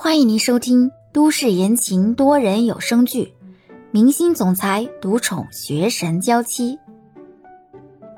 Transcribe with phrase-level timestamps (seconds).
[0.00, 3.34] 欢迎您收听都市言情多人有声剧
[3.90, 6.76] 《明星总裁独宠学神娇妻》，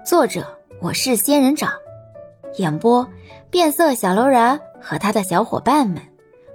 [0.04, 1.72] 作者我是仙人掌，
[2.58, 3.08] 演播
[3.50, 6.02] 变色小楼人和他的小伙伴们。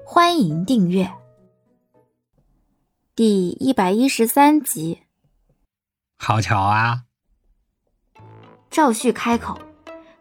[0.05, 1.11] 欢迎订阅
[3.15, 4.99] 第一百一十三集。
[6.19, 7.01] 好巧啊！
[8.69, 9.57] 赵旭开口，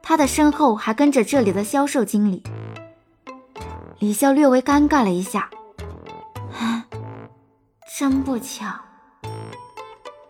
[0.01, 2.43] 他的身后还跟着这里的销售经理。
[4.05, 5.49] 李笑略微尴尬了一下，
[7.97, 8.67] 真不巧。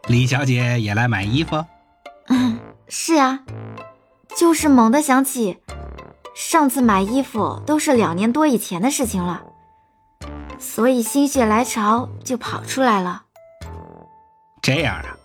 [0.06, 1.56] 李小姐也来买衣服？
[2.28, 2.56] 嗯，
[2.86, 3.40] 是啊，
[4.36, 5.58] 就是猛地想起，
[6.36, 9.42] 上次买衣服都是两年多以前的事情了，
[10.60, 13.24] 所以心血来潮就跑出来了。
[14.62, 15.18] 这样啊？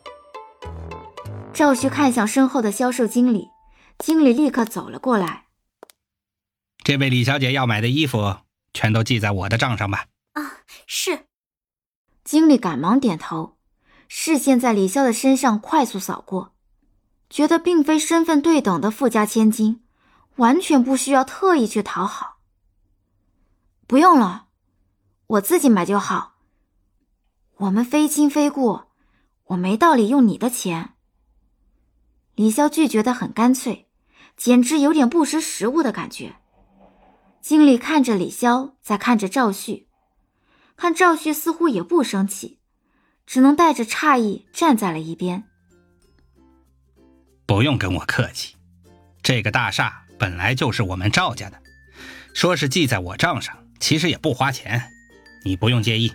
[1.53, 3.51] 赵旭看向身后的销售经理，
[3.99, 5.43] 经理立刻走了过来。
[6.83, 8.37] 这位李小姐要买的衣服，
[8.73, 10.07] 全都记在我的账上吧。
[10.33, 10.57] 啊，
[10.87, 11.25] 是。
[12.23, 13.57] 经理赶忙点头，
[14.07, 16.53] 视线在李潇的身上快速扫过，
[17.29, 19.83] 觉得并非身份对等的富家千金，
[20.35, 22.37] 完全不需要特意去讨好。
[23.87, 24.47] 不用了，
[25.27, 26.35] 我自己买就好。
[27.57, 28.81] 我们非亲非故，
[29.45, 30.93] 我没道理用你的钱。
[32.35, 33.87] 李潇拒绝的很干脆，
[34.37, 36.35] 简直有点不识时务的感觉。
[37.41, 39.87] 经理看着李潇，再看着赵旭，
[40.75, 42.59] 看赵旭似乎也不生气，
[43.25, 45.45] 只能带着诧异站在了一边。
[47.45, 48.55] 不用跟我客气，
[49.23, 51.59] 这个大厦本来就是我们赵家的，
[52.33, 54.91] 说是记在我账上，其实也不花钱，
[55.43, 56.11] 你不用介意。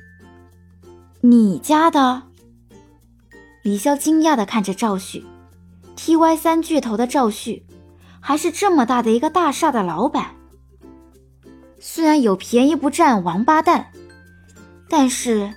[1.23, 2.23] 你家的？
[3.63, 5.25] 李潇惊讶的看着赵旭
[5.97, 7.65] ，TY 三巨头的赵旭，
[8.21, 10.37] 还是这么大的一个大厦的老板。
[11.87, 13.89] 虽然有便宜不占王八蛋，
[14.89, 15.53] 但是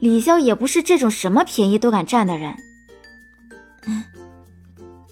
[0.00, 2.52] 李潇也不是这种什么便宜都敢占的人。
[3.86, 4.02] 嗯，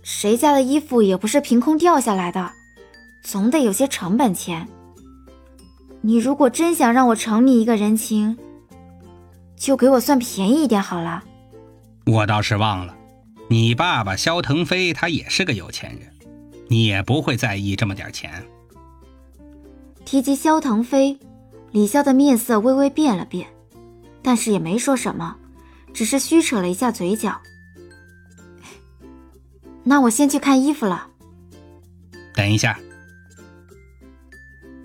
[0.03, 2.51] 谁家的衣服也不是凭空掉下来的，
[3.23, 4.67] 总得有些成本钱。
[6.01, 8.37] 你如果真想让我承你一个人情，
[9.57, 11.23] 就给我算便宜一点好了。
[12.07, 12.93] 我倒是忘了，
[13.49, 16.13] 你爸爸肖腾飞他也是个有钱人，
[16.69, 18.45] 你也不会在意这么点钱。
[20.07, 21.19] 提及萧腾飞，
[21.73, 23.49] 李潇的面色微微变了变，
[24.23, 25.37] 但是也没说什么，
[25.93, 27.43] 只是虚扯了一下嘴角。
[29.83, 31.09] 那我先去看衣服了。
[32.33, 32.79] 等一下。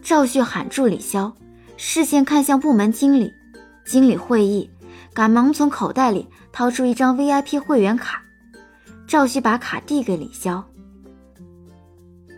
[0.01, 1.31] 赵旭喊住李潇，
[1.77, 3.31] 视线看向部门经理，
[3.85, 4.69] 经理会议，
[5.13, 8.23] 赶忙从口袋里掏出一张 VIP 会员卡。
[9.07, 10.63] 赵旭把卡递给李潇，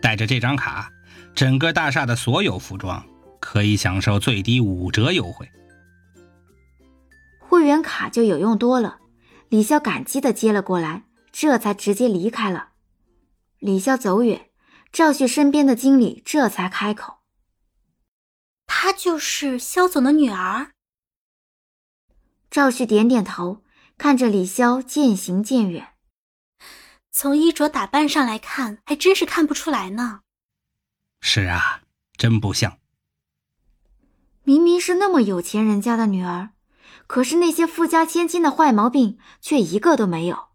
[0.02, 0.90] 带着这张卡。
[1.34, 3.04] 整个大厦的所有服装
[3.40, 5.50] 可以享受最低五折优惠，
[7.40, 9.00] 会员卡就有用多了。
[9.48, 12.70] 李潇感激的接了过来，这才直接离开了。
[13.58, 14.50] 李潇走远，
[14.92, 17.18] 赵旭身边的经理这才开口
[18.66, 20.72] ：“她就是肖总的女儿。”
[22.50, 23.62] 赵旭点点头，
[23.98, 25.88] 看着李潇渐行渐远。
[27.10, 30.20] 从衣着打扮上来看，还真是看不出来呢。
[31.26, 31.80] 是啊，
[32.18, 32.76] 真不像。
[34.42, 36.50] 明明是那么有钱人家的女儿，
[37.06, 40.48] 可是那些富家千金的坏毛病却一个都没有。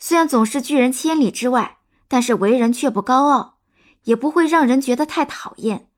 [0.00, 1.78] 虽然总是拒人千里之外，
[2.08, 3.60] 但是为人却不高傲，
[4.02, 5.88] 也不会让人觉得太讨厌，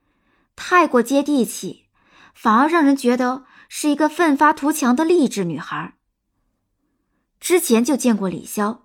[0.54, 1.86] 太过接地气，
[2.34, 5.94] 反而让人觉得是一个奋发图强的励志女孩。
[7.40, 8.80] 之前就见过李潇，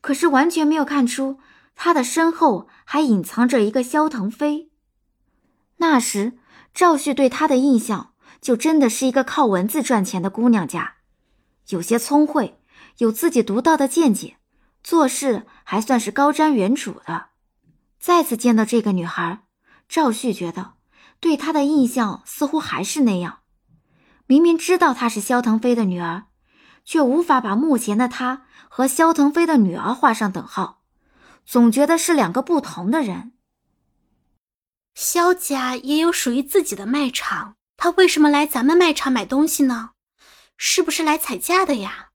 [0.00, 1.38] 可是完全没有看出。
[1.82, 4.70] 他的身后还隐藏着一个萧腾飞。
[5.78, 6.36] 那时
[6.74, 10.96] 赵旭对他的印象，就真的是一个靠文字赚钱的姑娘家，
[11.70, 12.60] 有些聪慧，
[12.98, 14.36] 有自己独到的见解，
[14.84, 17.28] 做事还算是高瞻远瞩的。
[17.98, 19.44] 再次见到这个女孩，
[19.88, 20.74] 赵旭觉得
[21.18, 23.38] 对她的印象似乎还是那样。
[24.26, 26.24] 明明知道她是萧腾飞的女儿，
[26.84, 30.79] 却无法把目前的她和萧腾飞的女儿画上等号。
[31.50, 33.32] 总觉得是两个不同的人。
[34.94, 39.90] 萧家也有属于自己的卖场，他为什么来咱们卖场买东西呢？
[40.56, 42.10] 是不是来踩价的呀？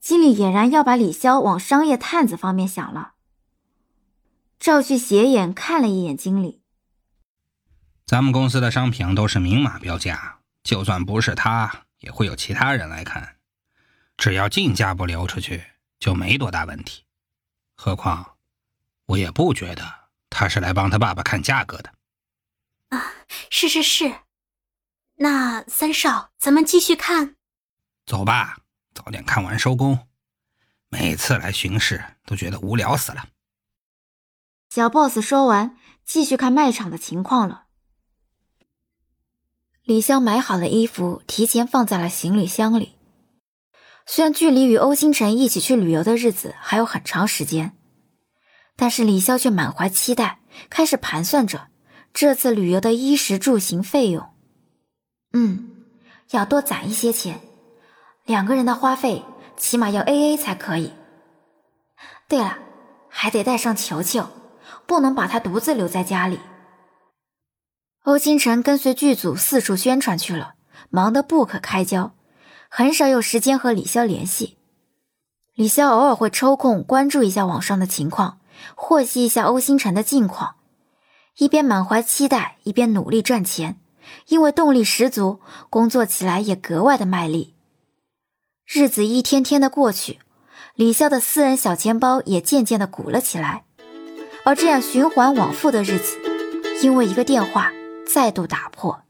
[0.00, 3.14] 经理俨然要把李潇往商业探子方面想了。
[4.60, 6.62] 赵旭斜眼看了一眼经理，
[8.06, 13.38] 咱们公司的商品都是明码标价，就算不是他，也会有其他人来看，
[14.16, 15.64] 只要进价不流出去，
[15.98, 17.02] 就没多大问题。
[17.74, 18.36] 何况，
[19.06, 21.92] 我也不觉得他是来帮他爸爸看价格的。
[22.90, 23.12] 啊，
[23.50, 24.20] 是是是。
[25.16, 27.36] 那三少，咱们继续看。
[28.06, 28.58] 走吧，
[28.94, 30.08] 早点看完收工。
[30.88, 33.28] 每次来巡视都觉得无聊死了。
[34.70, 37.66] 小 boss 说完，继续看卖场的情况了。
[39.82, 42.96] 李湘买好了衣服，提前放在了行李箱里。
[44.06, 47.76] 虽然距离与欧星辰一起去旅游的日子还有很长时间，
[48.76, 51.68] 但是李潇却满怀期待，开始盘算着
[52.12, 54.28] 这次旅游的衣食住行费用。
[55.32, 55.70] 嗯，
[56.30, 57.40] 要多攒一些钱，
[58.24, 59.22] 两个人的花费
[59.56, 60.92] 起码要 A A 才可以。
[62.28, 62.58] 对了，
[63.08, 64.28] 还得带上球球，
[64.86, 66.38] 不能把他独自留在家里。
[68.04, 70.54] 欧星辰跟随剧组四处宣传去了，
[70.90, 72.14] 忙得不可开交，
[72.76, 74.56] 很少有时间和李潇联系。
[75.54, 78.40] 李潇偶尔会抽空关注一下网上的情况，
[78.74, 80.56] 获悉一下欧星辰的近况，
[81.38, 83.78] 一边满怀期待，一边努力赚钱，
[84.26, 85.38] 因为动力十足，
[85.70, 87.54] 工作起来也格外的卖力。
[88.66, 90.18] 日子一天天的过去，
[90.74, 93.64] 李潇的私人小钱包也渐渐的鼓了起来，
[94.44, 96.18] 而这样循环往复的日子，
[96.82, 97.70] 因为一个电话。
[98.12, 99.02] 再度打破。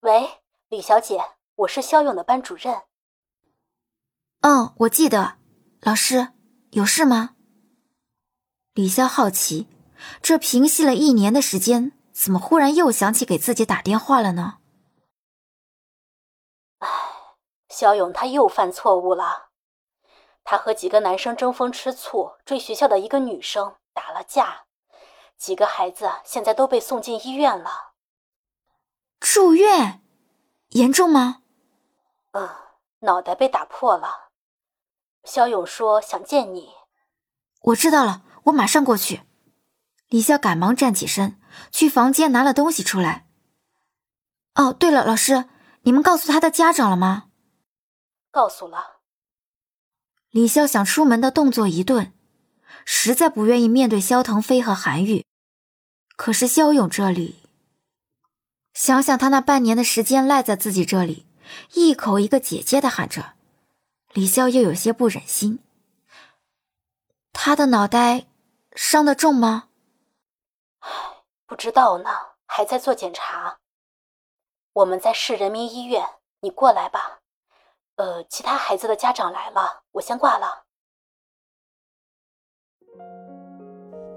[0.00, 0.28] 喂，
[0.68, 1.20] 李小姐，
[1.62, 2.82] 我是肖勇的班主任。
[4.40, 5.36] 嗯，我记得。
[5.80, 6.32] 老师，
[6.70, 7.36] 有事吗？
[8.74, 9.68] 李潇好奇，
[10.20, 14.58] 这平息了一年的时间，怎么忽然又想起给自己打电话了呢？
[16.78, 16.88] 唉，
[17.68, 19.50] 肖勇他又犯错误了。
[20.44, 24.64] 他和几个男生争风吃醋，追学校的一个女生，打了架。
[25.36, 27.92] 几个孩子现在都被送进医院了，
[29.20, 30.02] 住院，
[30.70, 31.41] 严重吗？
[32.32, 32.48] 嗯，
[33.00, 34.28] 脑袋被打破了。
[35.24, 36.70] 肖勇说想见你，
[37.60, 39.22] 我知道了，我马上过去。
[40.08, 41.40] 李潇赶忙站起身，
[41.70, 43.26] 去房间拿了东西出来。
[44.54, 45.48] 哦，对了，老师，
[45.82, 47.28] 你们告诉他的家长了吗？
[48.30, 49.00] 告诉了。
[50.30, 52.12] 李潇想出门的动作一顿，
[52.84, 55.24] 实在不愿意面对肖腾飞和韩愈。
[56.16, 57.42] 可是肖勇这里，
[58.74, 61.26] 想想他那半年的时间赖在自己这里，
[61.74, 63.34] 一口一个姐姐的喊着，
[64.12, 65.60] 李潇又有些不忍心。
[67.32, 68.26] 他的脑袋
[68.74, 69.68] 伤得重吗？
[70.80, 70.90] 唉，
[71.46, 72.10] 不知道呢，
[72.46, 73.58] 还在做检查。
[74.74, 76.06] 我们在市人民医院，
[76.40, 77.20] 你过来吧。
[77.96, 80.64] 呃，其他孩子的家长来了，我先挂了。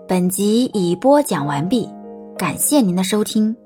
[0.08, 1.90] 本集已播讲完毕，
[2.38, 3.65] 感谢您的收听。